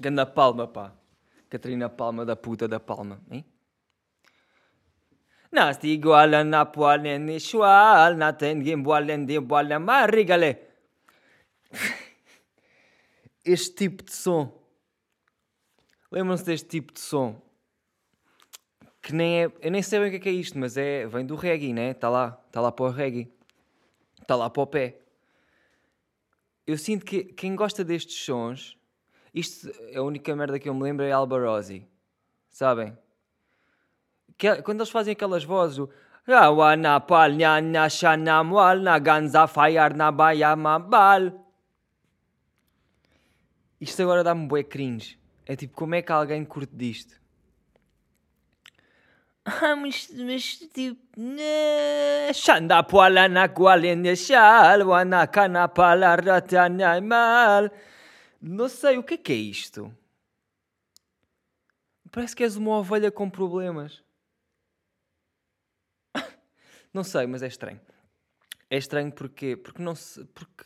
[0.00, 0.92] Ganda Palma, pá.
[1.48, 3.44] Catarina Palma da puta da Palma, hein?
[5.52, 10.58] Nasti igual na poalen ni shual, na tengim boalen de boalen marigale.
[13.44, 14.52] Este tipo de som.
[16.10, 17.40] Lembram-se deste tipo de som?
[19.00, 19.52] Que nem é.
[19.60, 21.06] Eu nem sei bem o que é, que é isto, mas é.
[21.06, 21.90] Vem do reggae, né?
[21.92, 22.42] Está lá.
[22.48, 23.32] Está lá para o reggae.
[24.20, 24.98] Está lá para o pé.
[26.66, 28.75] Eu sinto que quem gosta destes sons.
[29.36, 31.86] Isto, a única merda que eu me lembro é Alba Rossi.
[32.48, 32.96] Sabem?
[34.38, 35.78] Que, quando eles fazem aquelas vozes.
[35.78, 35.90] O,
[36.78, 41.30] na palha na shanamual na ganza fire na baia mabal.
[43.78, 45.18] Isto agora dá-me bué cringe.
[45.44, 47.14] É tipo, como é que alguém curte disto?
[49.48, 50.98] Ah, mas, mas tipo.
[52.34, 57.70] Shanda poala na qualene shal, wana kana pala ratana mal.
[58.40, 59.96] Não sei, o que é que é isto?
[62.10, 64.02] Parece que és uma ovelha com problemas.
[66.92, 67.80] Não sei, mas é estranho.
[68.70, 70.24] É estranho porque, porque não se.
[70.24, 70.64] Porque.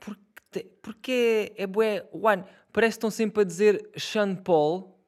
[0.00, 2.08] Porque, porque é, é bué.
[2.12, 4.98] One, parece que estão sempre a dizer Sean Paul,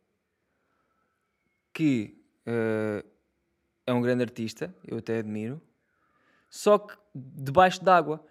[1.72, 3.09] que uh,
[3.86, 5.61] é um grande artista, eu até admiro,
[6.50, 6.97] só que
[7.34, 8.24] debaixo d'água.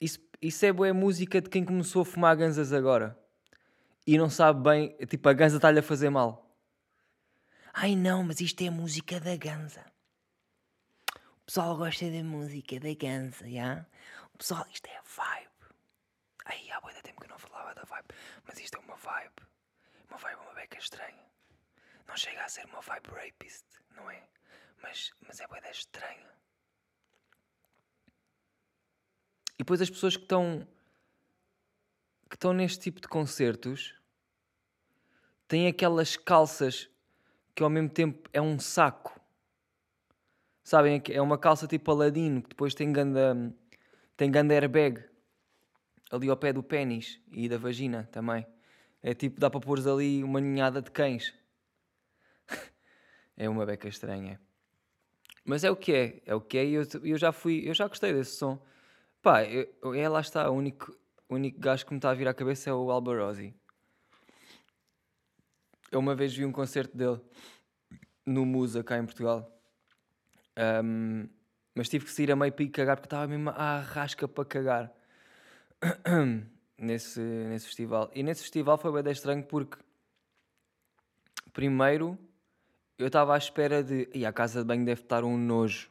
[0.00, 3.18] Isso isso é boa música de quem começou a fumar ganzas agora
[4.06, 6.48] e não sabe bem, tipo, a ganza está-lhe a fazer mal.
[7.74, 9.84] Ai não, mas isto é música da ganza.
[11.42, 13.84] O pessoal gosta da música da ganza, já?
[14.32, 15.50] O pessoal, isto é vibe.
[16.44, 18.08] Ai, há boa tempo que eu não falava da vibe,
[18.46, 19.35] mas isto é uma vibe.
[20.66, 21.24] Uma beca estranha.
[22.08, 23.64] Não chega a ser uma vibe rapist,
[23.94, 24.20] não é?
[24.82, 26.26] Mas, mas é boa estranha.
[29.54, 30.66] E depois as pessoas que estão
[32.28, 33.94] que estão neste tipo de concertos
[35.46, 36.90] têm aquelas calças
[37.54, 39.20] que ao mesmo tempo é um saco.
[40.64, 41.00] Sabem?
[41.10, 43.54] É uma calça tipo Aladino que depois tem ganda,
[44.16, 45.08] tem ganda airbag
[46.10, 48.44] ali ao pé do pênis e da vagina também.
[49.06, 51.32] É tipo, dá para pôr ali uma ninhada de cães.
[53.36, 54.40] é uma beca estranha.
[55.44, 57.72] Mas é o que é, é o que é e eu, eu já fui, eu
[57.72, 58.60] já gostei desse som.
[59.22, 60.92] Pá, eu, é lá está, o único,
[61.30, 63.54] único gajo que me está a vir à cabeça é o Albarosi.
[65.92, 67.20] Eu uma vez vi um concerto dele
[68.26, 69.56] no Musa, cá em Portugal.
[70.84, 71.28] Um,
[71.76, 74.92] mas tive que sair a meio ir cagar porque estava mesmo à rasca para cagar
[76.78, 78.10] nesse, nesse festival.
[78.14, 79.78] E nesse festival foi bem estranho porque
[81.52, 82.18] primeiro
[82.98, 84.08] eu estava à espera de.
[84.14, 85.90] E a casa de banho deve estar um nojo.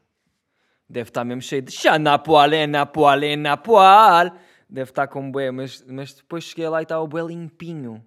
[0.87, 4.37] Deve estar mesmo cheio de Xanapoal, Enapoal, Enapoal.
[4.69, 8.05] Deve estar com bué, mas, mas depois cheguei lá e estava bué limpinho.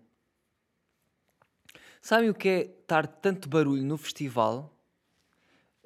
[2.01, 4.73] Sabem o que é estar tanto barulho no festival,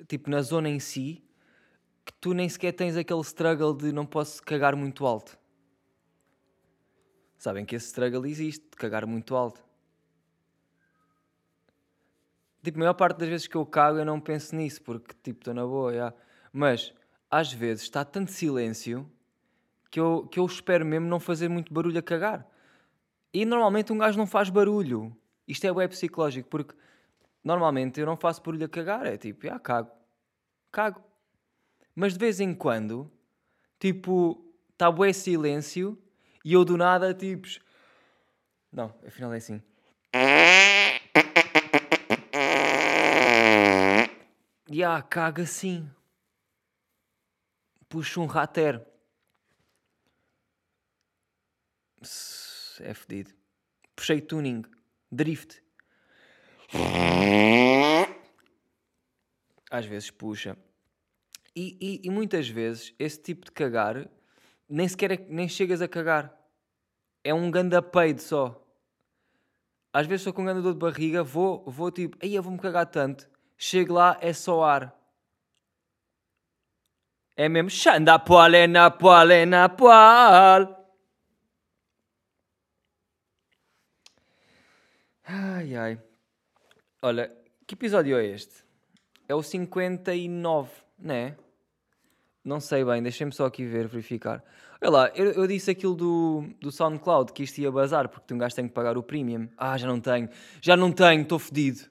[0.06, 1.24] tipo na zona em si,
[2.04, 5.38] que tu nem sequer tens aquele struggle de não posso cagar muito alto.
[7.42, 9.60] Sabem que esse struggle existe, de cagar muito alto.
[12.62, 15.40] Tipo, a maior parte das vezes que eu cago eu não penso nisso, porque tipo,
[15.40, 16.14] estou na boa, já.
[16.52, 16.94] Mas
[17.28, 19.10] às vezes está tanto silêncio
[19.90, 22.46] que eu, que eu espero mesmo não fazer muito barulho a cagar.
[23.34, 25.12] E normalmente um gajo não faz barulho.
[25.48, 26.76] Isto é web psicológico, porque
[27.42, 29.04] normalmente eu não faço barulho a cagar.
[29.04, 29.90] É tipo, ah, cago.
[30.70, 31.02] Cago.
[31.92, 33.10] Mas de vez em quando,
[33.80, 35.98] tipo, está bué silêncio
[36.44, 37.48] e eu do nada, tipo.
[38.72, 39.62] Não, afinal é assim.
[44.68, 45.90] E ah, caga assim
[47.92, 48.82] puxo um rater.
[52.80, 53.34] É fedido.
[53.94, 54.62] Puxei tuning.
[55.10, 55.62] Drift.
[59.70, 60.56] Às vezes puxa.
[61.54, 64.08] E, e, e, muitas vezes esse tipo de cagar
[64.68, 66.32] nem sequer é, nem chegas a cagar.
[67.24, 68.58] É um ganda peido só.
[69.92, 72.58] Às vezes estou com um ganda dor de barriga, vou, vou tipo, aí eu vou-me
[72.58, 73.28] cagar tanto.
[73.58, 74.98] Chego lá, é só ar.
[77.36, 80.82] É mesmo Xanda Poal, é na Poal, é na Poal.
[85.24, 86.02] Ai ai.
[87.00, 87.34] Olha,
[87.66, 88.64] que episódio é este?
[89.28, 91.36] É o 59, não é?
[92.44, 94.42] Não sei bem, deixem-me só aqui ver, verificar.
[94.80, 98.38] Olha lá, eu, eu, disse aquilo do, do SoundCloud que isto ia bazar porque um
[98.38, 99.48] gajo tem que pagar o premium.
[99.56, 100.28] Ah, já não tenho.
[100.60, 101.88] Já não tenho, estou fedido.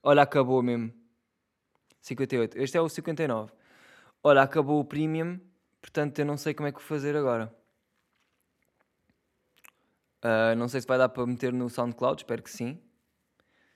[0.00, 0.92] Olha, acabou mesmo.
[2.00, 2.56] 58.
[2.56, 3.52] Este é o 59.
[4.22, 5.40] Olha, acabou o premium,
[5.80, 7.52] portanto eu não sei como é que vou fazer agora.
[10.24, 12.80] Uh, não sei se vai dar para meter no SoundCloud, espero que sim.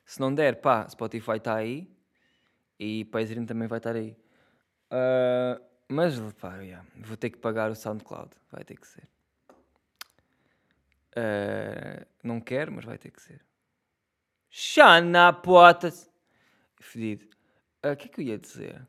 [0.05, 1.89] Se não der, pá, Spotify está aí
[2.79, 4.17] e Patreon também vai estar aí.
[4.91, 9.09] Uh, mas, pá, yeah, vou ter que pagar o SoundCloud, vai ter que ser.
[11.15, 13.41] Uh, não quero, mas vai ter que ser.
[14.51, 16.11] Xana potas!
[16.81, 17.27] Fedido.
[17.85, 18.87] O que é que eu ia dizer?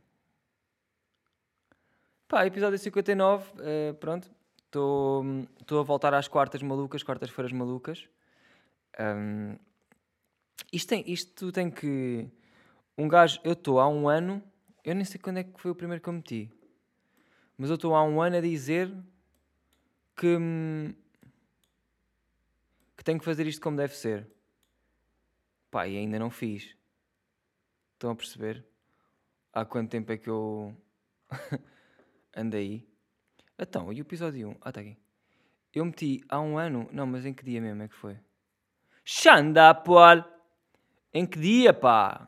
[2.28, 4.32] Pá, episódio 59, uh, pronto.
[4.66, 8.10] Estou a voltar às quartas malucas, quartas-feiras malucas.
[9.00, 9.56] Um,
[10.72, 12.28] isto, tem, isto tem que.
[12.98, 13.40] Um gajo.
[13.44, 14.42] Eu estou há um ano.
[14.84, 16.52] Eu nem sei quando é que foi o primeiro que eu meti.
[17.58, 18.92] Mas eu estou há um ano a dizer
[20.16, 20.38] que.
[22.98, 24.28] que tenho que fazer isto como deve ser.
[25.70, 26.76] Pá, e ainda não fiz.
[27.94, 28.66] Estão a perceber?
[29.52, 30.76] Há quanto tempo é que eu
[32.36, 32.88] andei?
[33.58, 34.58] Então, e o episódio 1?
[34.62, 34.98] Ah, está aqui.
[35.74, 36.88] Eu meti há um ano.
[36.92, 38.20] Não, mas em que dia mesmo é que foi?
[39.04, 40.24] Xanda, Paul!
[41.14, 42.28] Em que dia, pá?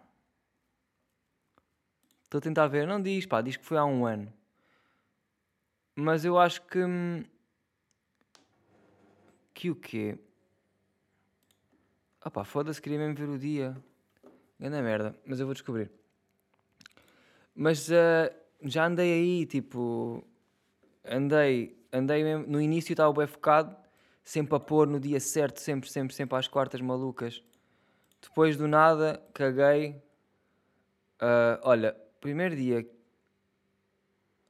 [2.24, 2.88] Estou a tentar ver.
[2.88, 3.42] Não diz, pá.
[3.42, 4.32] Diz que foi há um ano.
[5.96, 6.80] Mas eu acho que.
[6.80, 7.24] Hum,
[9.54, 10.18] que o quê?
[12.22, 13.78] Ah pá, foda-se, queria mesmo ver o dia.
[14.60, 15.16] Grande merda.
[15.26, 15.92] Mas eu vou descobrir.
[17.56, 18.30] Mas uh,
[18.64, 20.26] já andei aí, tipo
[21.08, 23.76] andei, andei mesmo, no início estava bem focado,
[24.24, 27.44] sempre a pôr no dia certo, sempre, sempre, sempre às quartas malucas.
[28.22, 30.02] Depois do nada, caguei.
[31.22, 32.90] Uh, olha, primeiro dia.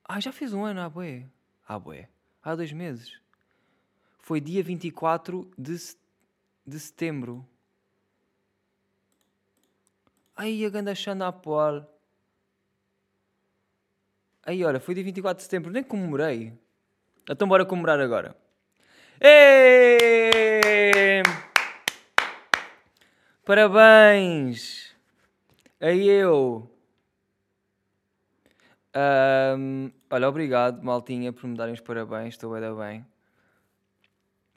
[0.03, 1.25] Ah, já fiz um ano, ah, bué.
[1.68, 2.08] Ah, bué.
[2.44, 3.20] Há dois meses.
[4.20, 5.76] Foi dia 24 de,
[6.66, 7.46] de setembro.
[10.36, 11.86] Ai, a ganda Xanda Paul.
[14.44, 16.54] Aí, olha, foi dia 24 de setembro, nem comemorei.
[17.28, 18.36] Então bora comemorar agora.
[19.20, 21.24] Ei!
[23.44, 24.96] Parabéns!
[25.80, 26.75] Aí eu.
[28.95, 32.36] Um, olha, obrigado, maltinha, por me darem os parabéns.
[32.36, 33.06] Estou bem bem.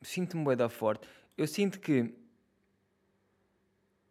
[0.00, 1.08] Sinto-me bem da forte.
[1.36, 2.14] Eu sinto que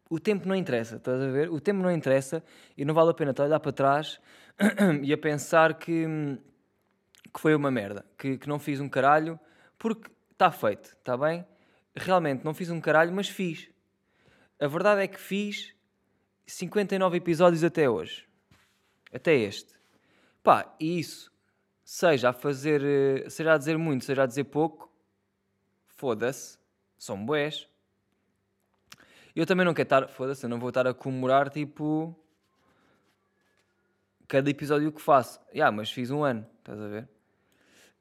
[0.10, 1.50] o tempo não interessa, estás a ver?
[1.50, 2.44] O tempo não interessa
[2.78, 4.20] e não vale a pena estar a olhar para trás
[5.04, 6.06] e a pensar que,
[7.34, 9.40] que foi uma merda, que, que não fiz um caralho,
[9.78, 11.46] porque está feito, está bem?
[11.96, 13.70] Realmente não fiz um caralho, mas fiz.
[14.60, 15.74] A verdade é que fiz
[16.46, 18.26] 59 episódios até hoje.
[19.14, 19.77] Até este.
[20.48, 21.30] Pá, e isso,
[21.84, 24.90] seja a fazer, eh, seja a dizer muito, seja a dizer pouco,
[25.88, 26.58] foda-se,
[26.98, 27.68] são boés.
[29.36, 32.18] Eu também não quero estar, foda-se, eu não vou estar a comemorar tipo
[34.26, 35.38] cada episódio que faço.
[35.54, 37.10] Yeah, mas fiz um ano, estás a ver?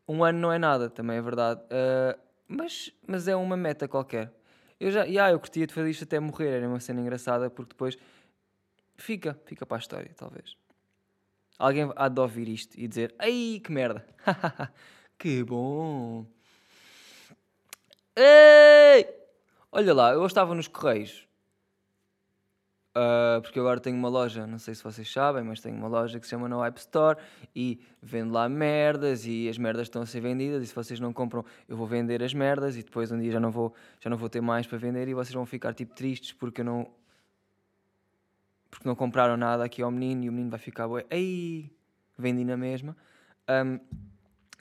[0.07, 1.61] Um ano não é nada, também é verdade.
[1.63, 2.17] Uh,
[2.47, 4.33] mas, mas é uma meta qualquer.
[4.79, 7.71] Eu já, yeah, eu curtia de fazer isto até morrer, era uma cena engraçada, porque
[7.71, 7.99] depois
[8.97, 10.57] fica, fica para a história, talvez.
[11.59, 14.07] Alguém há de ouvir isto e dizer: Ai, que merda!
[15.19, 16.27] que bom!
[18.15, 19.07] Ei!
[19.73, 21.27] Olha lá, eu estava nos Correios
[22.97, 26.19] Uh, porque agora tenho uma loja, não sei se vocês sabem, mas tenho uma loja
[26.19, 27.19] que se chama No App Store
[27.55, 31.13] e vendo lá merdas e as merdas estão a ser vendidas e se vocês não
[31.13, 34.17] compram eu vou vender as merdas e depois um dia já não vou, já não
[34.17, 36.89] vou ter mais para vender e vocês vão ficar tipo tristes porque eu não
[38.77, 41.71] porque não compraram nada aqui ao menino e o menino vai ficar bué, ei,
[42.17, 42.97] vendi na mesma.
[43.49, 43.81] Um,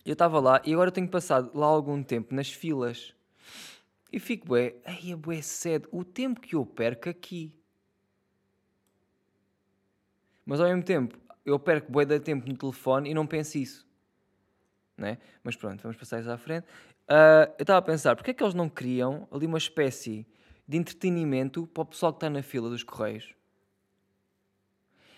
[0.05, 3.13] eu estava lá e agora tenho passado lá algum tempo nas filas
[4.11, 7.53] e fico bué, ei, é bué cedo, o tempo que eu perco aqui
[10.45, 13.85] mas ao mesmo tempo, eu perco bué de tempo no telefone e não penso isso.
[14.95, 15.17] Né?
[15.43, 16.65] Mas pronto, vamos passar isso à frente.
[17.09, 20.25] Uh, eu estava a pensar, porque é que eles não criam ali uma espécie
[20.67, 23.33] de entretenimento para o pessoal que está na fila dos correios?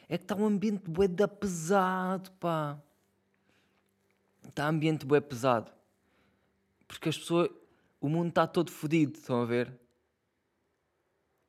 [0.09, 2.79] É que está um ambiente bué da pesado, pá.
[4.47, 5.71] Está um ambiente bué pesado.
[6.87, 7.49] Porque as pessoas...
[7.99, 9.73] O mundo está todo fodido, estão a ver?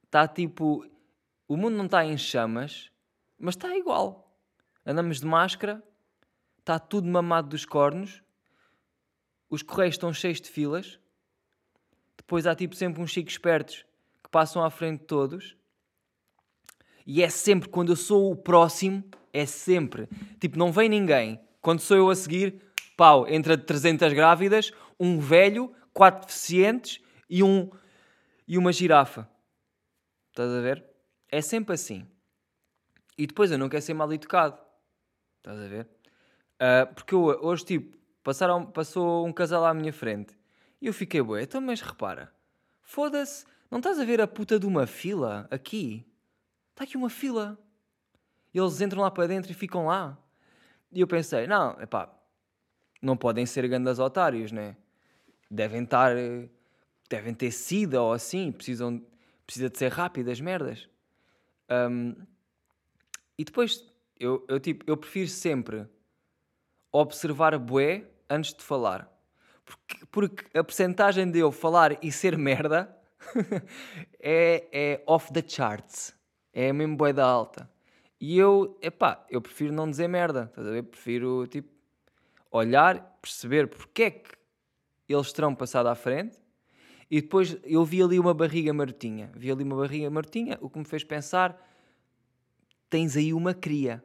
[0.05, 0.87] Está tipo...
[1.47, 2.91] O mundo não está em chamas,
[3.38, 4.35] mas está igual.
[4.85, 5.83] Andamos de máscara,
[6.59, 8.23] está tudo mamado dos cornos,
[9.50, 10.99] os correios estão cheios de filas,
[12.17, 13.87] depois há tipo sempre uns chicos espertos
[14.23, 15.57] que passam à frente de todos,
[17.09, 20.07] e é sempre quando eu sou o próximo, é sempre,
[20.38, 21.41] tipo, não vem ninguém.
[21.62, 22.62] Quando sou eu a seguir,
[22.99, 27.00] pau, entra 300 grávidas, um velho, quatro deficientes
[27.31, 27.71] e, um,
[28.47, 29.27] e uma girafa.
[30.29, 30.85] Estás a ver?
[31.31, 32.07] É sempre assim.
[33.17, 34.59] E depois eu não quero ser mal educado.
[35.38, 35.88] Estás a ver?
[36.61, 40.37] Uh, porque eu, hoje, tipo, passaram, passou um casal à minha frente
[40.79, 42.31] e eu fiquei, bué, então, mas repara,
[42.83, 46.05] foda-se, não estás a ver a puta de uma fila aqui?
[46.79, 47.59] Está aqui uma fila.
[48.55, 50.17] Eles entram lá para dentro e ficam lá.
[50.93, 52.09] E eu pensei, não, epá,
[53.03, 54.77] não podem ser grandes otários, né?
[55.51, 56.15] Devem estar,
[57.11, 59.05] devem ter sida ou assim, precisam,
[59.45, 60.89] precisa de ser rápido as merdas.
[61.69, 62.15] Um,
[63.37, 63.85] e depois,
[64.17, 65.85] eu, eu, tipo, eu prefiro sempre
[66.93, 69.13] observar bué antes de falar.
[69.65, 72.97] Porque, porque a percentagem de eu falar e ser merda
[74.23, 76.17] é, é off the charts.
[76.61, 77.71] É mesmo bué da alta.
[78.21, 80.83] E eu, epá, eu prefiro não dizer merda, estás a ver?
[80.83, 81.69] Prefiro, tipo,
[82.50, 84.33] olhar, perceber porque é que
[85.09, 86.37] eles terão passado à frente
[87.09, 89.31] e depois eu vi ali uma barriga martinha.
[89.37, 91.57] Vi ali uma barriga martinha, o que me fez pensar,
[92.91, 94.03] tens aí uma cria,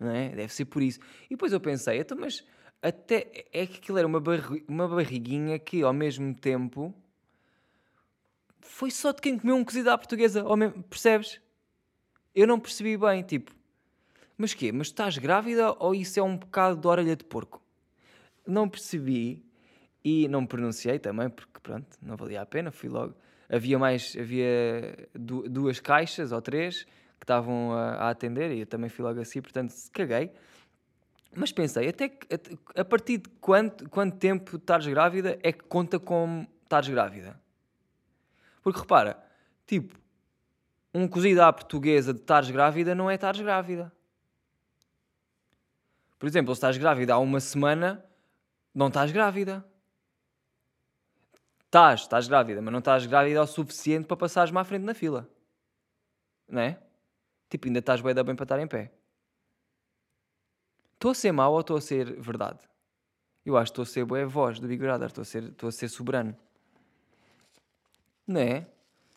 [0.00, 0.30] não é?
[0.30, 0.98] Deve ser por isso.
[1.26, 2.42] E depois eu pensei, então, mas
[2.80, 6.94] até é que aquilo era uma, barri uma barriguinha que ao mesmo tempo
[8.62, 10.42] foi só de quem comeu um cozido à portuguesa,
[10.88, 11.44] percebes?
[12.36, 13.50] Eu não percebi bem, tipo,
[14.36, 14.70] mas quê?
[14.70, 17.62] Mas estás grávida ou isso é um bocado de orelha de porco?
[18.46, 19.42] Não percebi
[20.04, 23.14] e não pronunciei também, porque pronto, não valia a pena, fui logo.
[23.48, 26.84] Havia mais, havia duas caixas ou três
[27.18, 30.30] que estavam a, a atender e eu também fui logo assim, portanto caguei.
[31.34, 32.26] Mas pensei, até que
[32.74, 37.40] a partir de quanto, quanto tempo estás grávida é que conta como estás grávida?
[38.62, 39.18] Porque repara,
[39.66, 39.98] tipo,
[40.96, 43.92] um cozido à portuguesa de estares grávida não é estares grávida.
[46.18, 48.02] Por exemplo, se estás grávida há uma semana,
[48.74, 49.62] não estás grávida.
[51.66, 55.28] Estás, estás grávida, mas não estás grávida o suficiente para passares-me à frente na fila.
[56.48, 56.80] Não é?
[57.50, 58.90] Tipo, ainda estás bem, bem para estar em pé.
[60.94, 62.60] Estou a ser mau ou estou a ser verdade?
[63.44, 65.68] Eu acho que estou a ser boa voz do Big Brother, estou a ser, estou
[65.68, 66.34] a ser soberano.
[68.26, 68.66] Não é?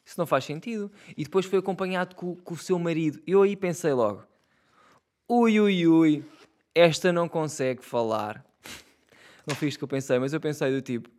[0.10, 0.92] Isso não faz sentido.
[1.16, 3.22] E depois foi acompanhado com, com o seu marido.
[3.28, 4.25] Eu aí pensei logo:
[5.30, 6.25] ui, ui, ui,
[6.74, 8.44] esta não consegue falar.
[9.46, 11.12] Não fiz o que eu pensei, mas eu pensei do tipo: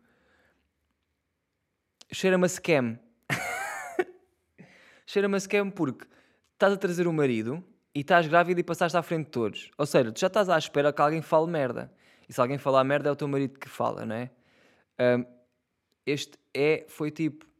[2.11, 2.99] cheira-me a scam.
[5.07, 6.05] cheira-me a scam porque
[6.53, 7.63] estás a trazer o marido
[7.95, 9.71] e estás grávida e passaste à frente de todos.
[9.77, 11.89] Ou seja, tu já estás à espera que alguém fale merda.
[12.27, 14.29] E se alguém falar merda é o teu marido que fala, não é?
[14.99, 15.25] Um,
[16.05, 17.50] este é, foi tipo,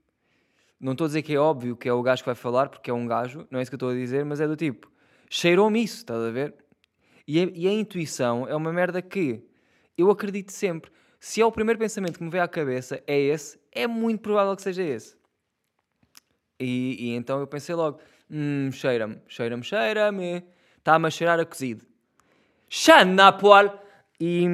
[0.82, 2.90] não estou a dizer que é óbvio que é o gajo que vai falar, porque
[2.90, 4.92] é um gajo, não é isso que eu estou a dizer, mas é do tipo,
[5.30, 6.56] cheirou-me isso, estás a ver?
[7.28, 9.48] E a, e a, intuição é uma merda que
[9.96, 10.92] eu acredito sempre.
[11.20, 14.56] Se é o primeiro pensamento que me vem à cabeça, é esse, é muito provável
[14.56, 15.16] que seja esse.
[16.60, 20.44] E, e então eu pensei logo, hum, cheira-me, cheira-me, cheira-me,
[20.80, 21.86] está-me a cheirar a cozido.
[22.68, 23.80] Xanapol!
[24.20, 24.48] E...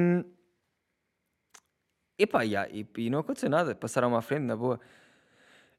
[2.18, 4.78] Epá, yeah, e, e não aconteceu nada, passaram-me à frente, na boa.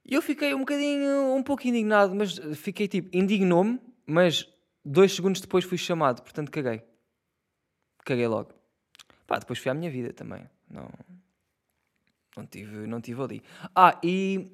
[0.06, 4.48] E eu fiquei um bocadinho, um pouco indignado, mas fiquei tipo, indignou-me, mas
[4.84, 6.82] dois segundos depois fui chamado, portanto caguei.
[8.03, 8.53] Caguei logo.
[9.27, 10.50] Pá, depois fui à minha vida também.
[10.70, 10.89] Não,
[12.36, 13.44] não, tive, não tive ali.
[13.75, 14.51] Ah, e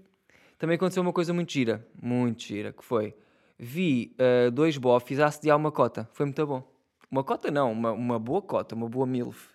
[0.57, 3.15] também aconteceu uma coisa muito gira, muito gira, que foi,
[3.57, 6.09] vi uh, dois bofs a assediar uma cota.
[6.11, 6.63] Foi muito bom.
[7.09, 9.49] Uma cota não, uma, uma boa cota, uma boa milf.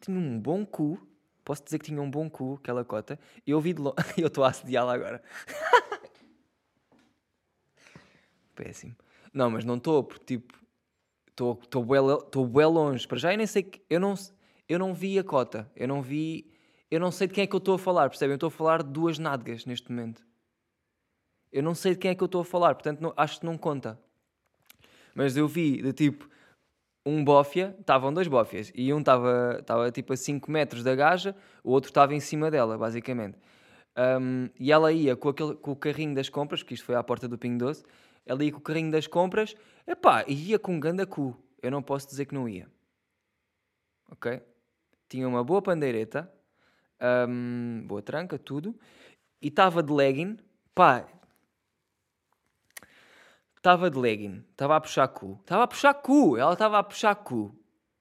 [0.00, 1.00] Tinha um bom cu
[1.50, 3.18] Posso dizer que tinha um bom cu, aquela cota.
[3.44, 3.96] Eu ouvi de longe.
[4.16, 5.20] eu estou a assediá-la agora.
[8.54, 8.94] Péssimo.
[9.34, 10.56] Não, mas não estou, porque tipo.
[11.28, 13.08] Estou bem longe.
[13.08, 13.82] Para já eu nem sei que.
[13.90, 14.14] Eu não,
[14.68, 15.68] eu não vi a cota.
[15.74, 16.48] Eu não vi.
[16.88, 18.34] Eu não sei de quem é que eu estou a falar, percebem?
[18.34, 20.24] Eu estou a falar de duas nádegas neste momento.
[21.50, 23.46] Eu não sei de quem é que eu estou a falar, portanto não, acho que
[23.46, 24.00] não conta.
[25.16, 26.30] Mas eu vi de tipo
[27.04, 31.70] um bófia, estavam dois bófias, e um estava tipo a 5 metros da gaja, o
[31.70, 33.38] outro estava em cima dela, basicamente.
[33.96, 37.02] Um, e ela ia com, aquele, com o carrinho das compras, que isto foi à
[37.02, 37.84] porta do Pingo Doce,
[38.24, 41.36] ela ia com o carrinho das compras, epá, e ia com um ganda cu.
[41.62, 42.68] Eu não posso dizer que não ia.
[44.10, 44.40] Ok?
[45.08, 46.30] Tinha uma boa pandeireta,
[47.28, 48.78] um, boa tranca, tudo,
[49.42, 50.36] e estava de legging,
[50.74, 51.06] pá,
[53.60, 55.38] estava de legging, estava a puxar cu.
[55.42, 57.54] Estava a puxar cu, ela estava a puxar cu.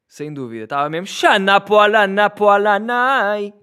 [0.08, 0.64] Sem dúvida.
[0.64, 3.54] Estava mesmo Xanapoalanai.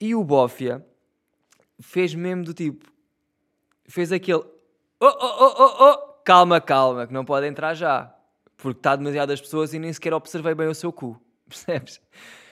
[0.00, 0.82] E o Bófia
[1.80, 2.90] fez mesmo do tipo.
[3.86, 4.42] Fez aquele.
[5.00, 5.98] Oh, oh, oh, oh, oh.
[6.24, 8.12] Calma, calma, que não pode entrar já.
[8.56, 11.22] Porque está demasiadas pessoas e nem sequer observei bem o seu cu.
[11.48, 12.00] Percebes?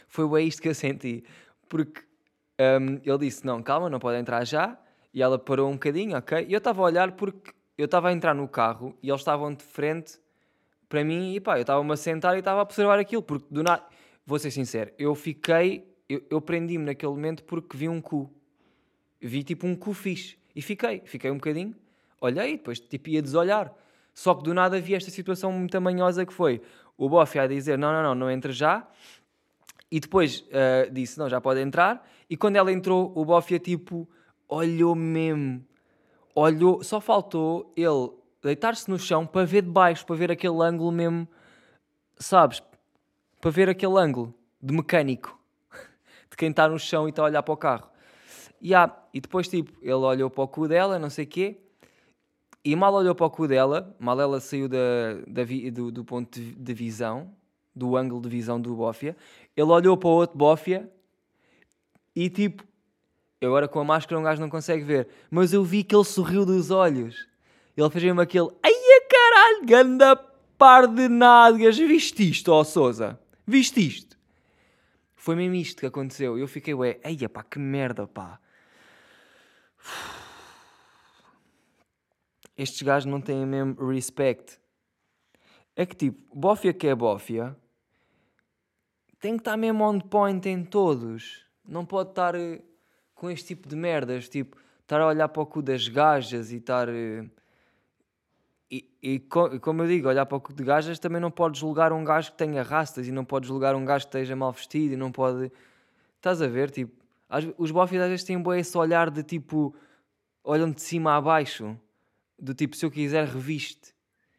[0.06, 1.24] Foi bem isto que eu senti.
[1.68, 2.04] Porque
[2.60, 4.78] um, ele disse: Não, calma, não pode entrar já.
[5.12, 6.46] E ela parou um bocadinho, ok?
[6.46, 9.52] E eu estava a olhar porque eu estava a entrar no carro e eles estavam
[9.52, 10.18] de frente
[10.88, 13.62] para mim e pá, eu estava-me a sentar e estava a observar aquilo, porque do
[13.62, 13.82] nada,
[14.24, 18.30] vou ser sincero, eu fiquei, eu, eu prendi-me naquele momento porque vi um cu.
[19.20, 20.36] Vi tipo um cu fixe.
[20.54, 21.74] E fiquei, fiquei um bocadinho,
[22.20, 23.72] olhei e depois tipo ia desolhar.
[24.14, 26.62] Só que do nada vi esta situação muito manhosa que foi
[26.96, 28.86] o Boff a dizer não, não, não, não entra já.
[29.90, 32.08] E depois uh, disse não, já pode entrar.
[32.28, 34.08] E quando ela entrou, o Boff tipo
[34.48, 35.64] olhou mesmo.
[36.38, 38.10] Olhou, só faltou ele
[38.42, 41.26] deitar-se no chão para ver de baixo, para ver aquele ângulo mesmo,
[42.18, 42.62] sabes?
[43.40, 45.40] Para ver aquele ângulo de mecânico,
[46.30, 47.88] de quem está no chão e está a olhar para o carro.
[48.60, 51.58] E, ah, e depois, tipo, ele olhou para o cu dela, não sei o quê,
[52.62, 54.76] e mal olhou para o cu dela, mal ela saiu da,
[55.26, 57.30] da vi, do, do, ponto de, de, visão,
[57.74, 59.16] do ângulo de visão do Bófia,
[59.56, 60.90] ele olhou para o outro Bófia
[62.14, 62.62] e tipo,
[63.44, 66.46] agora com a máscara um gajo não consegue ver, mas eu vi que ele sorriu
[66.46, 67.26] dos olhos.
[67.76, 68.72] Ele fez mesmo aquele, ai
[69.08, 70.16] caralho, ganda
[70.56, 73.18] par de nádegas, viste isto, ó Souza?
[73.46, 74.16] Viste isto?
[75.14, 76.38] Foi mesmo isto que aconteceu.
[76.38, 78.40] Eu fiquei, ué, ai pá, que merda, pá.
[82.56, 84.58] Estes gajos não têm mesmo respect.
[85.74, 87.54] É que tipo, bófia que é bófia,
[89.20, 91.44] tem que estar mesmo on point em todos.
[91.66, 92.62] Não pode estar uh,
[93.16, 96.58] com este tipo de merdas, tipo, estar a olhar para o cu das gajas e
[96.58, 96.88] estar...
[96.88, 97.28] Uh,
[98.70, 101.92] e, e, como eu digo, olhar para o cu de gajas também não pode julgar
[101.92, 104.94] um gajo que tenha rastas e não pode julgar um gajo que esteja mal vestido
[104.94, 105.50] e não pode.
[106.16, 106.70] Estás a ver?
[106.70, 106.92] Tipo,
[107.56, 109.74] os bofes às vezes têm bem esse olhar de tipo,
[110.44, 111.78] olham de cima a baixo,
[112.38, 113.94] do tipo, se eu quiser reviste,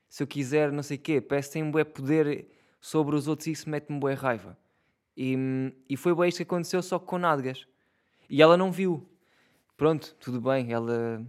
[0.10, 2.48] se eu quiser não sei o quê, parece que um bué poder
[2.80, 4.58] sobre os outros e isso mete-me bué raiva.
[5.16, 7.66] E, e foi bem isto que aconteceu só com nádegas.
[8.30, 9.08] E ela não viu.
[9.76, 11.26] Pronto, tudo bem, ela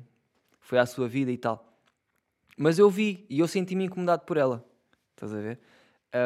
[0.61, 1.64] foi à sua vida e tal.
[2.57, 4.64] Mas eu vi e eu senti-me incomodado por ela.
[5.11, 5.61] Estás a ver?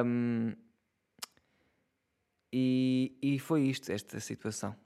[0.05, 0.55] Um,
[2.53, 4.77] e, e foi isto, esta situação.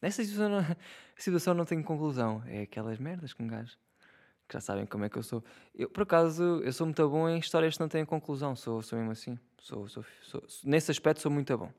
[0.00, 0.76] Esta situação não,
[1.16, 2.42] situação não tem conclusão.
[2.46, 3.78] É aquelas merdas com um gajo
[4.48, 5.44] que já sabem como é que eu sou.
[5.74, 8.56] Eu, por acaso, eu sou muito bom em histórias que não têm conclusão.
[8.56, 9.38] Sou, sou mesmo assim.
[9.60, 11.72] Sou, sou, sou, nesse aspecto, sou muito bom.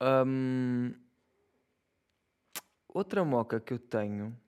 [0.00, 0.94] Um,
[2.88, 4.38] outra moca que eu tenho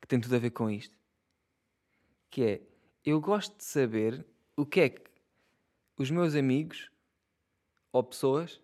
[0.00, 0.96] que tem tudo a ver com isto
[2.30, 2.62] que é
[3.04, 4.26] eu gosto de saber
[4.56, 5.10] o que é que
[5.96, 6.90] os meus amigos
[7.92, 8.60] ou pessoas,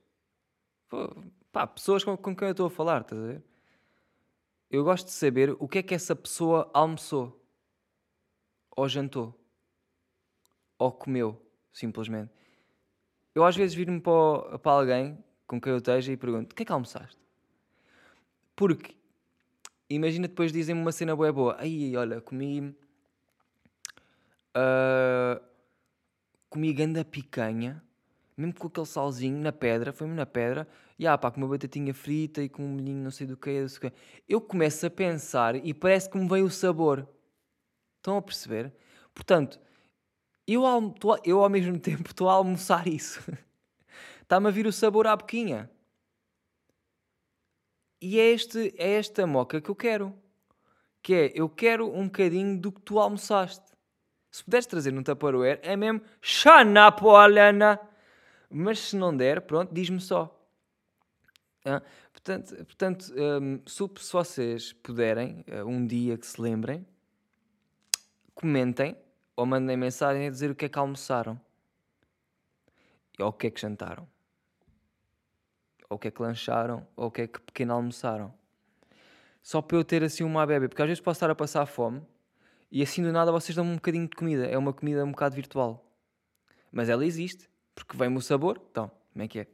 [1.53, 3.43] pá, pessoas com, com quem eu estou a falar, estás a ver?
[4.71, 7.43] Eu gosto de saber o que é que essa pessoa almoçou,
[8.77, 9.39] ou jantou,
[10.79, 11.41] ou comeu,
[11.73, 12.33] simplesmente.
[13.35, 16.63] Eu às vezes viro-me para, para alguém com quem eu esteja e pergunto: o que
[16.63, 17.21] é que almoçaste?
[18.57, 18.97] Porque
[19.89, 21.57] imagina depois dizem-me uma cena boa boa.
[21.59, 22.75] Aí, olha, comi
[24.57, 25.39] Uh,
[26.49, 27.83] comi ganda picanha,
[28.35, 30.67] mesmo com aquele salzinho na pedra, foi-me na pedra,
[30.99, 33.61] e ah pá, com uma batatinha frita e com um molhinho não sei do que,
[33.61, 33.97] não sei que.
[34.27, 37.07] Eu começo a pensar e parece que me veio o sabor.
[37.99, 38.73] Estão a perceber?
[39.15, 39.61] Portanto,
[40.47, 40.63] eu,
[41.23, 43.21] eu ao mesmo tempo estou a almoçar isso.
[44.23, 45.71] Está-me a vir o sabor à boquinha.
[48.01, 50.15] E é, este, é esta moca que eu quero.
[51.03, 53.65] Que é, eu quero um bocadinho do que tu almoçaste.
[54.31, 57.81] Se puderes trazer num Tupperware, é mesmo xanapoalana.
[58.51, 60.33] Mas se não der, pronto, diz-me só.
[61.65, 61.83] Ah,
[62.13, 66.87] portanto, portanto um, se vocês puderem, uh, um dia que se lembrem,
[68.35, 68.97] comentem
[69.35, 71.41] ou mandem mensagem a dizer o que é que almoçaram.
[73.19, 74.09] Ou o que é que jantaram.
[75.89, 76.87] Ou o que é que lancharam.
[76.97, 78.33] Ou o que é que pequeno almoçaram.
[79.43, 80.69] Só para eu ter assim uma bebê.
[80.69, 82.03] Porque às vezes posso estar a passar fome
[82.71, 84.47] e assim do nada vocês dão-me um bocadinho de comida.
[84.47, 85.85] É uma comida um bocado virtual.
[86.73, 88.61] Mas ela existe, porque vem-me o sabor.
[88.71, 89.47] Então, como é que é?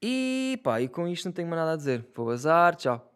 [0.00, 2.06] E pá, e com isto não tenho mais nada a dizer.
[2.14, 3.12] Vou bazar, tchau.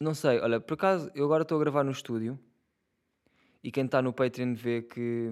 [0.00, 2.38] Não sei, olha, por acaso eu agora estou a gravar no estúdio
[3.62, 5.30] e quem está no Patreon vê que.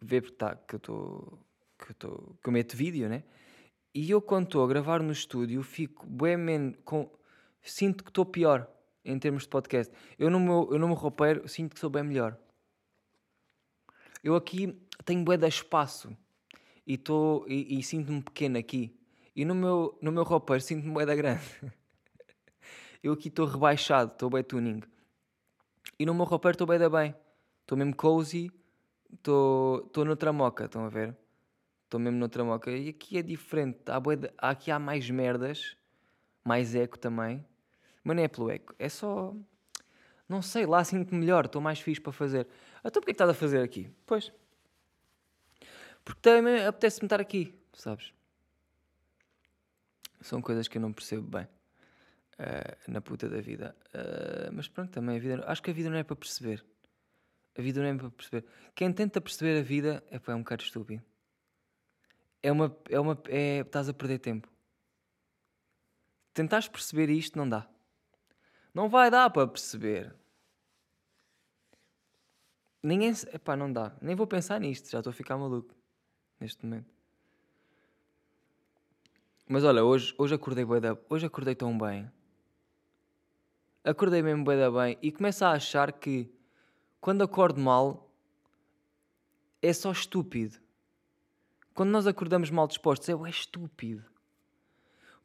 [0.00, 1.38] vê porque tá, que eu estou.
[1.86, 2.36] Que estou.
[2.42, 3.24] que eu meto vídeo, né?
[3.94, 7.10] E eu quando estou a gravar no estúdio fico bem com
[7.62, 8.68] sinto que estou pior
[9.04, 9.92] em termos de podcast.
[10.18, 12.36] Eu no meu, eu no meu roupeiro sinto que sou bem melhor.
[14.22, 16.16] Eu aqui tenho bué de espaço
[16.86, 18.94] e, tô, e, e sinto-me pequeno aqui.
[19.34, 21.42] E no meu, no meu roupeiro sinto-me bué da grande.
[23.02, 24.82] eu aqui estou rebaixado, estou bem tuning.
[25.98, 27.14] E no meu roupeiro estou bem da bem.
[27.62, 28.50] Estou mesmo cozy,
[29.12, 31.16] estou noutra moca, estão a ver?
[31.90, 32.70] Estou mesmo noutra moca.
[32.70, 33.80] E aqui é diferente.
[33.86, 35.76] Há, de, aqui há mais merdas,
[36.44, 37.44] mais eco também
[38.04, 38.72] Mas não é pelo eco.
[38.78, 39.34] É só.
[40.28, 42.46] Não sei, lá sinto-me melhor, estou mais fixe para fazer.
[42.78, 43.90] Então porquê que estás a fazer aqui?
[44.06, 44.32] Pois.
[46.04, 48.12] Porque também apetece-me estar aqui, sabes?
[50.20, 53.74] São coisas que eu não percebo bem uh, na puta da vida.
[53.86, 55.44] Uh, mas pronto, também a vida.
[55.44, 56.64] Acho que a vida não é para perceber.
[57.58, 58.44] A vida não é para perceber.
[58.76, 61.09] Quem tenta perceber a vida é, pá, é um bocado estúpido.
[62.42, 62.76] É uma.
[62.88, 64.48] É uma é, estás a perder tempo.
[66.32, 67.68] Tentares perceber isto, não dá.
[68.72, 70.14] Não vai dar para perceber.
[72.82, 73.10] Ninguém.
[73.32, 73.92] Epá, não dá.
[74.00, 74.90] Nem vou pensar nisto.
[74.90, 75.74] Já estou a ficar maluco.
[76.38, 76.90] Neste momento.
[79.46, 82.10] Mas olha, hoje, hoje acordei bem Hoje acordei tão bem.
[83.82, 84.96] Acordei mesmo bem da bem.
[85.02, 86.32] E começo a achar que
[87.00, 88.08] quando acordo mal
[89.60, 90.58] é só estúpido.
[91.80, 94.04] Quando nós acordamos mal dispostos, é, estúpido.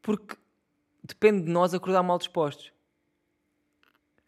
[0.01, 0.37] Porque
[1.03, 2.71] depende de nós acordar mal dispostos.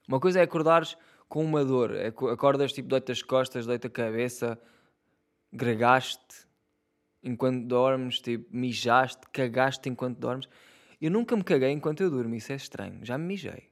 [0.05, 0.97] Uma coisa é acordares
[1.29, 1.93] com uma dor.
[2.29, 4.61] Acordas tipo, doito as costas, doito a cabeça,
[5.53, 6.45] gregaste
[7.23, 10.49] enquanto dormes, tipo, mijaste, cagaste enquanto dormes.
[10.99, 13.05] Eu nunca me caguei enquanto eu durmo, isso é estranho.
[13.05, 13.71] Já me mijei.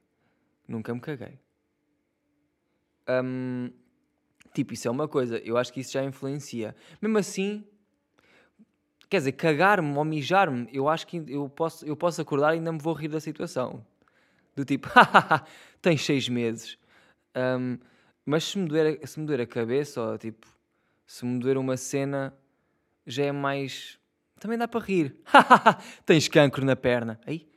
[0.66, 1.38] Nunca me caguei.
[3.06, 3.70] Um,
[4.54, 5.36] tipo, isso é uma coisa.
[5.40, 6.74] Eu acho que isso já influencia.
[7.02, 7.62] Mesmo assim,
[9.08, 12.72] quer dizer, cagar-me ou mijar-me, eu acho que eu posso, eu posso acordar e ainda
[12.72, 13.84] me vou rir da situação.
[14.54, 14.88] Do tipo,
[15.80, 16.78] tens seis meses.
[17.36, 17.78] Um,
[18.24, 20.46] mas se me, doer, se me doer a cabeça, ou tipo,
[21.06, 22.34] se me doer uma cena,
[23.06, 23.98] já é mais.
[24.40, 25.16] Também dá para rir.
[26.04, 27.20] tens cancro na perna.
[27.26, 27.48] Aí.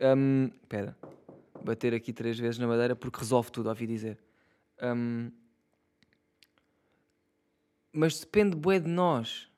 [0.00, 0.96] Um, espera.
[1.64, 4.18] Bater aqui três vezes na madeira porque resolve tudo, ouvi dizer.
[4.82, 5.30] Um,
[7.92, 9.50] mas depende bué de nós.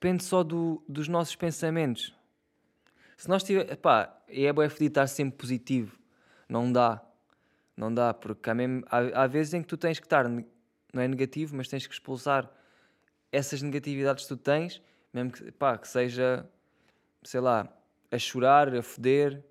[0.00, 2.14] Depende só do, dos nossos pensamentos.
[3.16, 5.98] Se nós tiver, pá, é fedido estar sempre positivo.
[6.48, 7.02] Não dá.
[7.76, 11.02] Não dá, porque há, mesmo, há, há vezes em que tu tens que estar, não
[11.02, 12.50] é negativo, mas tens que expulsar
[13.30, 14.82] essas negatividades que tu tens,
[15.12, 16.48] mesmo que, pá, que seja,
[17.22, 17.68] sei lá,
[18.10, 19.44] a chorar, a foder,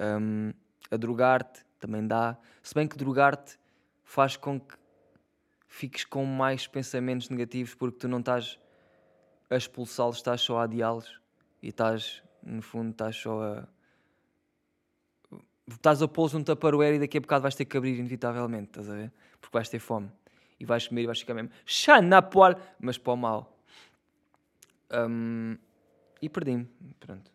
[0.00, 0.52] um,
[0.90, 2.38] a drogar-te, também dá.
[2.62, 3.58] Se bem que drogar-te
[4.04, 4.76] faz com que
[5.66, 8.58] fiques com mais pensamentos negativos porque tu não estás
[9.52, 11.20] a expulsá-los, estás só a adiá-los
[11.62, 13.68] e estás, no fundo, estás só a.
[15.68, 18.88] Estás a pô-los num taparoeiro e daqui a bocado vais ter que abrir, inevitavelmente, estás
[18.88, 19.12] a ver?
[19.40, 20.10] Porque vais ter fome
[20.58, 23.58] e vais comer e vais ficar mesmo xanapoal, mas para o mal.
[24.90, 25.56] Um,
[26.20, 26.66] e perdi-me,
[26.98, 27.30] pronto.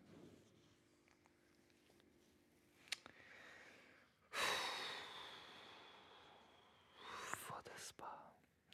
[6.96, 8.32] Foda-se, pá.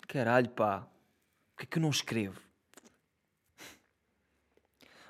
[0.09, 0.87] Caralho, pá.
[1.52, 2.40] O que é que eu não escrevo?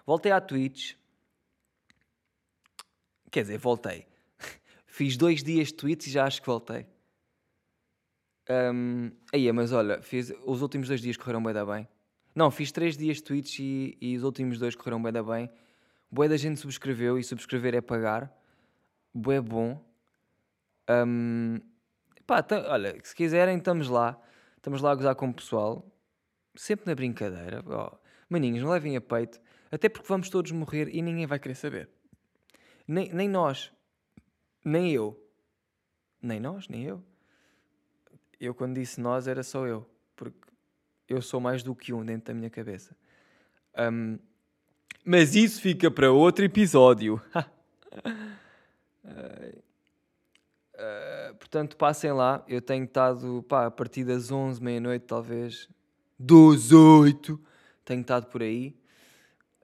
[0.07, 0.95] Voltei à Twitch.
[3.31, 4.07] Quer dizer, voltei.
[4.87, 6.87] Fiz dois dias de tweets e já acho que voltei.
[8.49, 11.89] Um, aí, mas olha, fiz, os últimos dois dias correram bem da bem.
[12.35, 15.51] Não, fiz três dias de tweets e, e, os últimos dois correram bem da bem.
[16.11, 18.31] Boa da gente subscreveu e subscrever é pagar.
[19.13, 19.83] Boa é bom.
[20.91, 21.61] Um,
[22.27, 24.21] pá, olha, se quiserem, estamos lá.
[24.57, 25.91] Estamos lá a gozar com o pessoal.
[26.55, 27.65] Sempre na brincadeira.
[27.67, 27.97] Oh,
[28.29, 29.41] maninhos, não levem a peito.
[29.75, 31.89] Até porque vamos todos morrer e ninguém vai querer saber.
[32.87, 33.73] Nem, nem nós.
[34.65, 35.21] Nem eu.
[36.23, 37.03] Nem nós, nem eu
[38.47, 40.37] eu quando disse nós era só eu, porque
[41.09, 42.97] eu sou mais do que um dentro da minha cabeça.
[43.77, 44.19] Um,
[45.05, 47.21] mas isso fica para outro episódio.
[49.05, 49.63] uh,
[51.39, 52.45] portanto, passem lá.
[52.49, 55.69] Eu tenho estado pá, a partir das 11, meia-noite, talvez,
[56.19, 57.39] dos 8,
[57.85, 58.75] tenho estado por aí.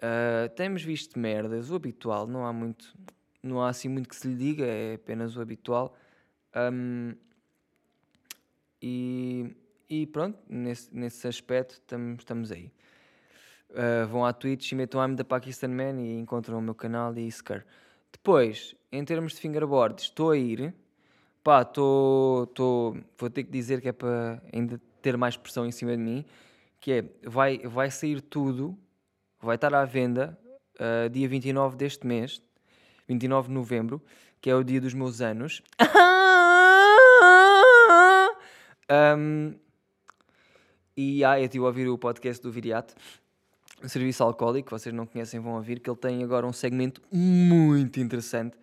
[0.00, 2.96] Uh, temos visto merdas, o habitual, não há muito,
[3.42, 5.94] não há assim muito que se lhe diga, é apenas o habitual.
[6.56, 7.14] Um,
[8.80, 9.54] e,
[9.90, 12.72] e pronto, nesse, nesse aspecto estamos, aí.
[13.70, 17.16] Uh, vão à Twitch e metam I'm the Pakistan Man e encontram o meu canal
[17.16, 17.64] e isso, cara.
[18.10, 20.74] Depois, em termos de fingerboard, estou a ir.
[21.44, 22.96] Pá, estou.
[23.18, 26.24] Vou ter que dizer que é para ainda ter mais pressão em cima de mim.
[26.80, 28.76] Que é, vai, vai sair tudo,
[29.40, 30.38] vai estar à venda
[30.78, 32.42] uh, dia 29 deste mês,
[33.08, 34.02] 29 de novembro,
[34.40, 35.62] que é o dia dos meus anos.
[38.90, 39.54] Um,
[40.96, 42.92] e ah, eu estive a ouvir o podcast do Viriato,
[43.86, 48.00] Serviço Alcoólico, que vocês não conhecem, vão ouvir, que ele tem agora um segmento muito
[48.00, 48.56] interessante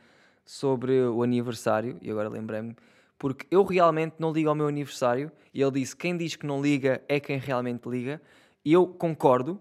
[0.46, 2.76] sobre o aniversário, e agora lembrei-me,
[3.18, 6.62] porque eu realmente não ligo ao meu aniversário, e ele disse: quem diz que não
[6.62, 8.22] liga é quem realmente liga,
[8.66, 9.58] e eu concordo,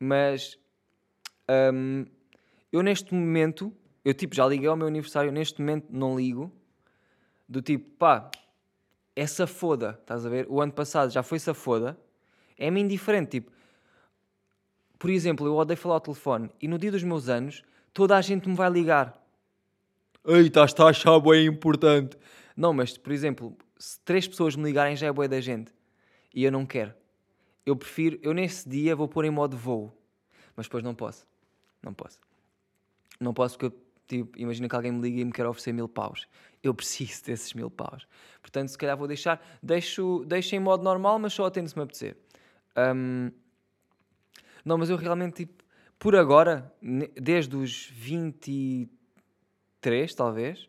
[0.00, 0.58] mas
[1.72, 2.06] um,
[2.72, 3.72] eu neste momento
[4.04, 6.50] Eu tipo, já liguei ao meu aniversário, neste momento não ligo.
[7.48, 8.30] Do tipo, pá,
[9.14, 10.46] é safoda, estás a ver?
[10.48, 11.98] O ano passado já foi safoda.
[12.56, 13.52] É-me indiferente, tipo...
[14.98, 18.20] Por exemplo, eu odeio falar ao telefone e no dia dos meus anos toda a
[18.20, 19.18] gente me vai ligar.
[20.26, 22.18] Ei, estás a achar bem importante.
[22.54, 25.72] Não, mas, por exemplo, se três pessoas me ligarem já é boa da gente.
[26.34, 26.92] E eu não quero.
[27.64, 29.96] Eu prefiro, eu nesse dia vou pôr em modo voo.
[30.56, 31.26] Mas depois não posso.
[31.82, 32.20] Não posso.
[33.18, 35.88] Não posso porque eu, tipo, imagina que alguém me liga e me quer oferecer mil
[35.88, 36.28] paus.
[36.62, 38.06] Eu preciso desses mil paus.
[38.40, 41.82] Portanto, se calhar vou deixar, deixo, deixo em modo normal, mas só atendo se me
[41.82, 42.16] apetecer.
[42.76, 43.30] Um,
[44.64, 45.62] não, mas eu realmente, tipo,
[45.98, 46.72] por agora,
[47.20, 50.68] desde os 23, talvez,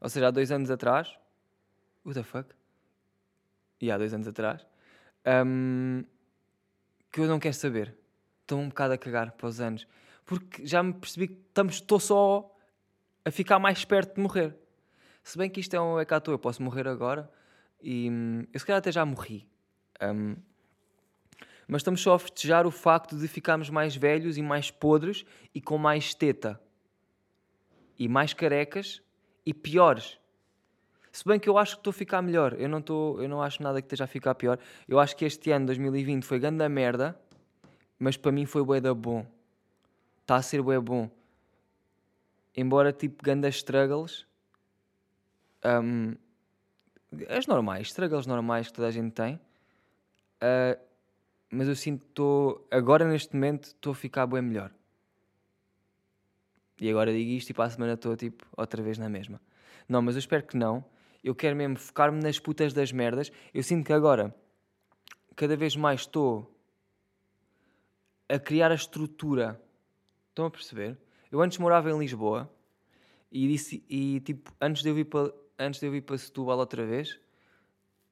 [0.00, 1.14] ou seja, há dois anos atrás,
[2.04, 2.48] what the fuck?
[3.80, 4.64] E há dois anos atrás,
[5.46, 6.04] um,
[7.12, 7.94] que eu não quero saber.
[8.40, 9.86] Estou um bocado a cagar para os anos.
[10.24, 12.50] Porque já me percebi que estamos, estou só
[13.24, 14.56] a ficar mais perto de morrer.
[15.22, 17.30] Se bem que isto é um hecatombe, eu posso morrer agora
[17.80, 19.46] e hum, eu se calhar até já morri.
[20.02, 20.36] Um,
[21.68, 25.60] mas estamos só a festejar o facto de ficarmos mais velhos e mais podres e
[25.60, 26.60] com mais teta.
[27.98, 29.02] E mais carecas
[29.46, 30.18] e piores.
[31.12, 32.58] Se bem que eu acho que estou a ficar melhor.
[32.58, 34.58] Eu não, estou, eu não acho nada que esteja a ficar pior.
[34.88, 37.14] Eu acho que este ano, 2020, foi grande merda,
[37.98, 39.26] mas para mim foi bué da bom.
[40.22, 41.10] Está a ser bué bom.
[42.56, 44.26] Embora tipo ganda struggles,
[45.64, 46.14] um,
[47.28, 50.80] as normais, struggles normais que toda a gente tem, uh,
[51.50, 54.72] mas eu sinto que estou, agora neste momento, estou a ficar bem melhor.
[56.80, 59.40] E agora digo isto e para a semana estou tipo outra vez na mesma.
[59.86, 60.82] Não, mas eu espero que não.
[61.22, 63.30] Eu quero mesmo focar-me nas putas das merdas.
[63.54, 64.34] Eu sinto que agora,
[65.36, 66.52] cada vez mais estou
[68.28, 69.60] a criar a estrutura.
[70.30, 70.98] Estão a perceber?
[71.30, 72.50] Eu antes morava em Lisboa
[73.30, 76.58] e disse, e tipo, antes de eu vir para, antes de eu vir para Setúbal
[76.58, 77.18] outra vez,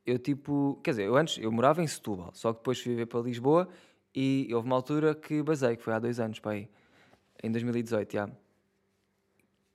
[0.07, 3.07] eu tipo, quer dizer, eu antes eu morava em Setúbal, só que depois fui viver
[3.07, 3.69] para Lisboa
[4.15, 6.69] e houve uma altura que basei, que foi há dois anos para aí,
[7.43, 8.31] em 2018, já,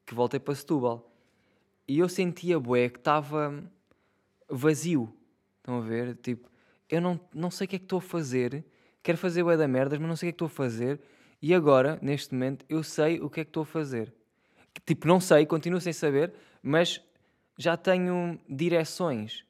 [0.05, 1.11] que voltei para Setúbal.
[1.87, 3.63] E eu sentia, bué, que estava
[4.49, 5.13] vazio.
[5.57, 6.15] Estão a ver?
[6.17, 6.49] Tipo,
[6.89, 8.65] eu não, não sei o que é que estou a fazer,
[9.01, 10.99] quero fazer bué da merdas, mas não sei o que é que estou a fazer.
[11.41, 14.13] E agora, neste momento, eu sei o que é que estou a fazer.
[14.85, 17.01] Tipo, não sei, continuo sem saber, mas
[17.57, 19.45] já tenho direções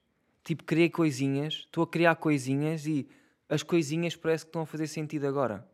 [0.46, 3.08] tipo, criei coisinhas, estou a criar coisinhas e
[3.50, 5.68] as coisinhas parece que estão a fazer sentido agora.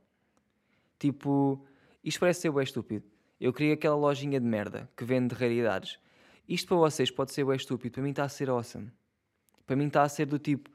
[0.97, 1.63] Tipo,
[2.03, 3.05] isto parece ser bem estúpido.
[3.39, 5.99] Eu criei aquela lojinha de merda que vende raridades.
[6.47, 8.91] Isto para vocês pode ser bem estúpido, para mim está a ser awesome.
[9.65, 10.69] Para mim está a ser do tipo,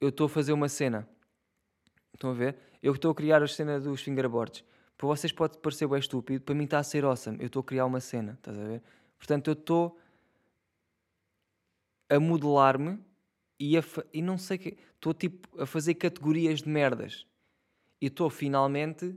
[0.00, 1.08] eu estou a fazer uma cena.
[2.12, 2.56] Estão a ver?
[2.82, 4.64] Eu estou a criar a cena dos fingerboards.
[4.98, 7.38] Para vocês pode parecer bem estúpido, para mim está a ser awesome.
[7.40, 8.82] Eu estou a criar uma cena, estás a ver?
[9.18, 9.98] Portanto, eu estou
[12.08, 12.98] a modelar-me
[13.58, 14.76] e, a e não sei que.
[14.94, 17.26] Estou tipo a fazer categorias de merdas.
[18.00, 19.16] E estou finalmente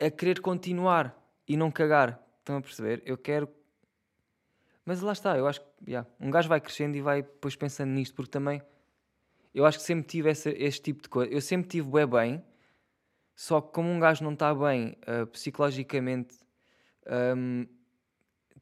[0.00, 2.20] a querer continuar e não cagar.
[2.38, 3.02] Estão a perceber?
[3.04, 3.48] Eu quero.
[4.88, 7.90] Mas lá está, eu acho que yeah, um gajo vai crescendo e vai depois pensando
[7.90, 8.62] nisto, porque também
[9.54, 11.30] eu acho que sempre tive esse, este tipo de coisa.
[11.30, 12.44] Eu sempre tive bem bem,
[13.36, 16.38] só que como um gajo não está bem uh, psicologicamente,
[17.36, 17.66] um,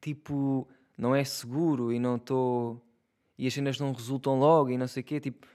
[0.01, 2.85] tipo, não é seguro e não estou.
[3.37, 5.21] e as cenas não resultam logo e não sei o quê.
[5.21, 5.47] Tipo,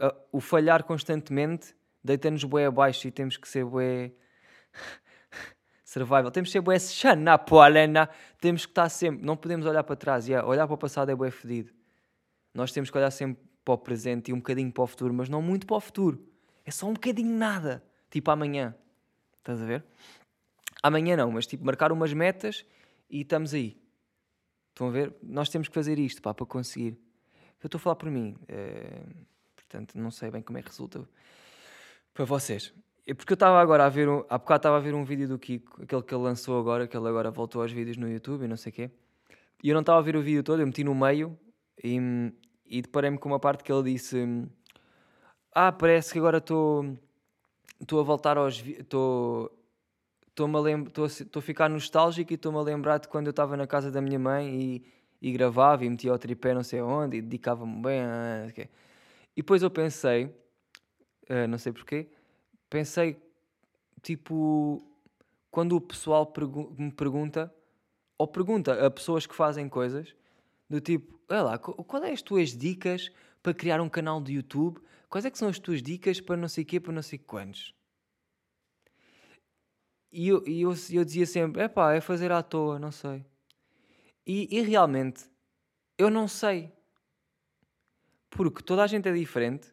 [0.00, 4.12] uh, o falhar constantemente deita-nos bué abaixo e temos que ser bué.
[5.92, 6.30] Survival.
[6.30, 8.08] Temos que ser bué xana, polena.
[8.40, 9.24] Temos que estar sempre.
[9.24, 10.26] Não podemos olhar para trás.
[10.26, 11.72] Yeah, olhar para o passado é bué fedido.
[12.54, 15.28] Nós temos que olhar sempre para o presente e um bocadinho para o futuro, mas
[15.28, 16.26] não muito para o futuro.
[16.64, 17.82] É só um bocadinho nada.
[18.10, 18.74] Tipo amanhã.
[19.38, 19.84] Estás a ver?
[20.82, 22.64] Amanhã não, mas tipo marcar umas metas
[23.10, 23.80] e estamos aí.
[24.70, 25.14] Estão a ver?
[25.22, 26.98] Nós temos que fazer isto pá, para conseguir.
[27.62, 28.36] Eu estou a falar por mim.
[28.48, 29.02] É...
[29.54, 31.06] Portanto, não sei bem como é que resulta
[32.12, 32.72] para vocês.
[33.06, 34.24] É porque eu estava agora a ver, um...
[34.28, 36.96] há bocado estava a ver um vídeo do Kiko, aquele que ele lançou agora, que
[36.96, 38.90] ele agora voltou aos vídeos no YouTube e não sei o quê.
[39.62, 41.38] E eu não estava a ver o vídeo todo, eu meti no meio
[41.82, 41.98] e,
[42.66, 44.46] e deparei-me com uma parte que ele disse:
[45.52, 46.98] Ah, parece que agora estou
[47.98, 48.64] a voltar aos.
[48.64, 49.50] Estou
[50.32, 54.00] estou-me a, ficar nostálgico e estou-me a lembrar de quando eu estava na casa da
[54.00, 54.84] minha mãe e,
[55.20, 58.46] e gravava e metia o tripé não sei onde e dedicava-me bem a...
[59.36, 62.08] E depois eu pensei, uh, não sei porquê,
[62.72, 63.22] pensei,
[64.00, 64.82] tipo,
[65.50, 67.54] quando o pessoal pergu me pergunta,
[68.16, 70.16] ou pergunta a pessoas que fazem coisas,
[70.70, 73.10] do tipo, olha lá, qual é as tuas dicas
[73.42, 74.80] para criar um canal de YouTube?
[75.10, 77.74] Quais é que são as tuas dicas para não sei quê, para não sei quantos?
[80.10, 83.24] e eu, eu, eu dizia sempre: é pá, é fazer à toa, não sei.
[84.26, 85.24] E, e realmente,
[85.98, 86.72] eu não sei.
[88.30, 89.68] Porque toda a gente é diferente,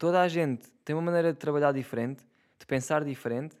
[0.00, 2.24] toda a gente tem uma maneira de trabalhar diferente,
[2.58, 3.54] de pensar diferente,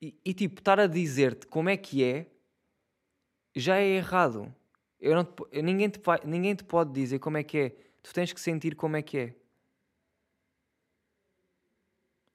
[0.00, 2.26] e, e tipo, estar a dizer-te como é que é
[3.56, 4.54] já é errado.
[5.00, 7.70] Eu não te, ninguém, te, ninguém te pode dizer como é que é.
[8.00, 9.34] Tu tens que sentir como é que é.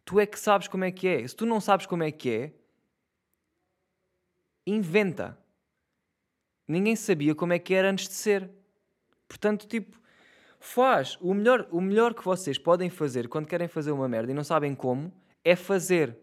[0.04, 1.26] Tu é que sabes como é que é.
[1.26, 2.54] Se tu não sabes como é que é,
[4.68, 5.38] inventa.
[6.68, 8.50] Ninguém sabia como é que era antes de ser.
[9.30, 10.03] Portanto, tipo,
[10.64, 11.18] faz.
[11.20, 14.44] O melhor, o melhor que vocês podem fazer quando querem fazer uma merda e não
[14.44, 15.12] sabem como
[15.44, 16.18] é fazer.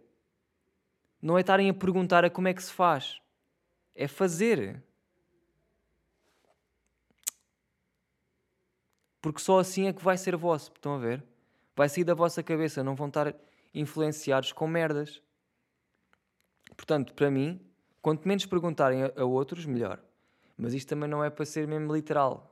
[1.20, 3.20] Não é estarem a perguntar a como é que se faz.
[3.94, 4.82] É fazer.
[9.20, 10.72] Porque só assim é que vai ser vosso.
[10.74, 11.22] Estão a ver?
[11.76, 12.82] Vai sair da vossa cabeça.
[12.82, 13.34] Não vão estar
[13.74, 15.22] influenciados com merdas.
[16.74, 17.60] Portanto, para mim,
[18.00, 20.02] quanto menos perguntarem a, a outros, melhor.
[20.56, 22.50] Mas isto também não é para ser mesmo literal.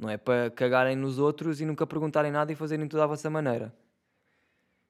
[0.00, 3.28] Não é para cagarem nos outros e nunca perguntarem nada e fazerem tudo à vossa
[3.28, 3.70] maneira.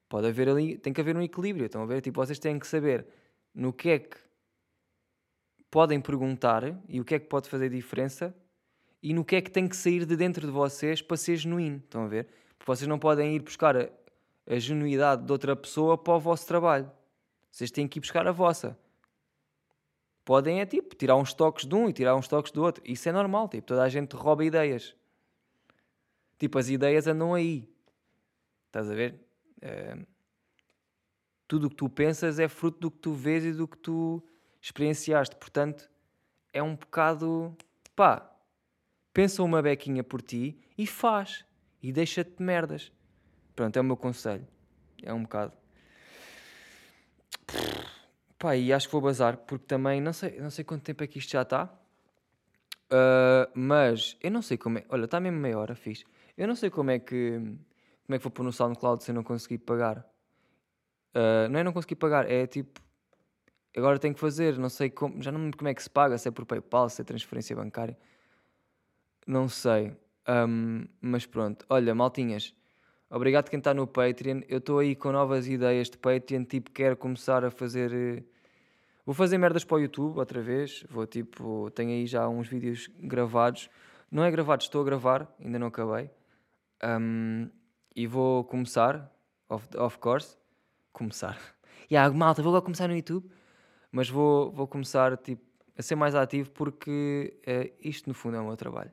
[0.09, 1.67] Pode haver ali, tem que haver um equilíbrio.
[1.67, 2.01] Estão a ver?
[2.01, 3.05] Tipo, vocês têm que saber
[3.53, 4.17] no que é que
[5.69, 8.33] podem perguntar e o que é que pode fazer diferença
[9.03, 11.79] e no que é que tem que sair de dentro de vocês para ser genuíno.
[11.79, 12.29] Estão a ver?
[12.57, 13.89] Porque vocês não podem ir buscar a,
[14.47, 16.89] a genuidade de outra pessoa para o vosso trabalho.
[17.51, 18.79] Vocês têm que ir buscar a vossa.
[20.25, 22.81] Podem é tipo tirar uns toques de um e tirar uns toques do outro.
[22.87, 24.95] Isso é normal, tipo, toda a gente rouba ideias.
[26.41, 27.71] Tipo, as ideias andam aí.
[28.69, 29.21] Estás a ver?
[29.61, 29.95] É...
[31.47, 34.27] Tudo o que tu pensas é fruto do que tu vês e do que tu
[34.59, 35.37] experienciaste.
[35.37, 35.91] Portanto,
[36.51, 37.55] é um bocado.
[37.95, 38.35] pá,
[39.13, 41.45] pensa uma bequinha por ti e faz.
[41.83, 42.91] E deixa-te de merdas.
[43.55, 44.49] Pronto, é o meu conselho.
[45.03, 45.53] É um bocado.
[48.39, 51.07] Pá, e acho que vou bazar, porque também não sei, não sei quanto tempo é
[51.07, 51.65] que isto já está.
[52.87, 54.85] Uh, mas eu não sei como é.
[54.89, 56.03] Olha, está mesmo meia hora, fiz.
[56.41, 57.33] Eu não sei como é que.
[58.07, 59.99] Como é que vou pôr no SoundCloud se eu não conseguir pagar.
[61.15, 62.81] Uh, não é não conseguir pagar, é tipo.
[63.77, 65.23] Agora tenho que fazer, não sei como.
[65.23, 67.55] Já não me como é que se paga, se é por PayPal, se é transferência
[67.55, 67.95] bancária.
[69.27, 69.95] Não sei.
[70.27, 71.67] Um, mas pronto.
[71.69, 72.55] Olha, maltinhas.
[73.11, 74.41] Obrigado quem está no Patreon.
[74.49, 76.45] Eu estou aí com novas ideias de Patreon.
[76.45, 77.93] Tipo, quero começar a fazer.
[77.93, 78.25] Eh,
[79.05, 80.87] vou fazer merdas para o YouTube outra vez.
[80.89, 81.71] Vou tipo.
[81.73, 83.69] Tenho aí já uns vídeos gravados.
[84.11, 86.11] Não é gravados, estou a gravar, ainda não acabei.
[86.83, 87.49] Um,
[87.95, 89.11] e vou começar,
[89.49, 90.37] of, of course.
[90.93, 91.39] Começar.
[91.89, 93.29] E yeah, malta, vou agora começar no YouTube.
[93.91, 95.43] Mas vou, vou começar tipo,
[95.77, 98.93] a ser mais ativo porque uh, isto no fundo é o meu trabalho.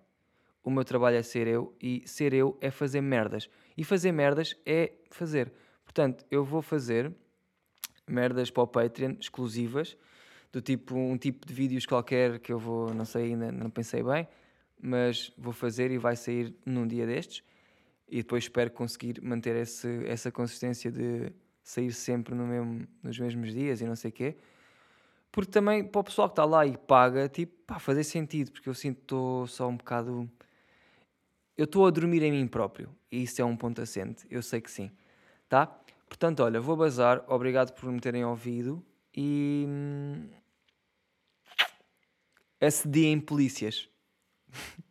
[0.63, 3.49] O meu trabalho é ser eu e ser eu é fazer merdas.
[3.77, 5.53] E fazer merdas é fazer.
[5.85, 7.13] Portanto, eu vou fazer
[8.07, 9.95] merdas para o Patreon exclusivas,
[10.51, 14.01] do tipo um tipo de vídeos qualquer que eu vou, não sei ainda, não pensei
[14.01, 14.27] bem,
[14.81, 17.43] mas vou fazer e vai sair num dia destes.
[18.07, 23.53] E depois espero conseguir manter esse, essa consistência de sair sempre no mesmo, nos mesmos
[23.53, 24.37] dias e não sei o quê.
[25.31, 28.69] Porque também para o pessoal que está lá e paga, tipo, pá, fazer sentido, porque
[28.69, 30.29] eu sinto estou só um bocado
[31.57, 32.95] eu estou a dormir em mim próprio.
[33.11, 34.27] E isso é um ponto assente.
[34.29, 34.91] Eu sei que sim.
[35.49, 35.65] Tá?
[36.07, 37.25] Portanto, olha, vou bazar.
[37.27, 38.85] Obrigado por me terem ouvido.
[39.15, 39.65] E.
[39.67, 40.29] Hum,
[42.59, 43.89] SD em polícias.